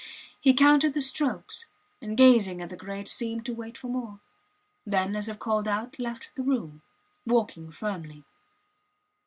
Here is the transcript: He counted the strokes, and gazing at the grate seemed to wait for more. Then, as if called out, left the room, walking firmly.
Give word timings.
He 0.39 0.55
counted 0.55 0.95
the 0.95 0.99
strokes, 1.01 1.67
and 2.01 2.17
gazing 2.17 2.59
at 2.59 2.71
the 2.71 2.75
grate 2.75 3.07
seemed 3.07 3.45
to 3.45 3.53
wait 3.53 3.77
for 3.77 3.87
more. 3.87 4.19
Then, 4.83 5.15
as 5.15 5.29
if 5.29 5.37
called 5.37 5.67
out, 5.67 5.99
left 5.99 6.35
the 6.35 6.41
room, 6.41 6.81
walking 7.23 7.69
firmly. 7.69 8.23